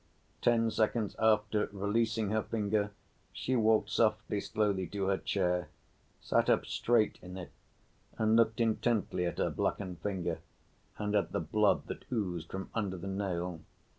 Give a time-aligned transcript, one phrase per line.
[0.41, 2.89] Ten seconds after, releasing her finger,
[3.33, 5.69] she walked softly, slowly to her chair,
[6.19, 7.51] sat up straight in it
[8.17, 10.39] and looked intently at her blackened finger
[10.97, 13.61] and at the blood that oozed from under the nail.